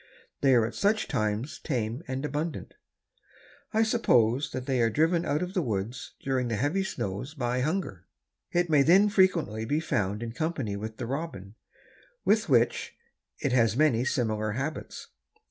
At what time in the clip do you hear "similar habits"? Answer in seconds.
14.03-15.09